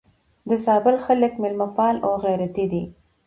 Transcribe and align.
د 0.49 0.51
زابل 0.65 0.95
خلک 1.05 1.33
مېلمه 1.41 1.67
پال 1.77 1.95
او 2.05 2.11
غيرتي 2.25 2.65
دي. 2.71 2.83